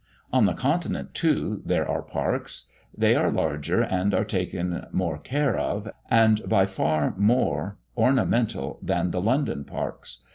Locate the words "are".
1.87-2.01, 3.15-3.29, 4.15-4.23